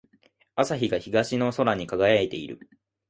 [0.55, 2.67] 朝日が東の空に輝いている。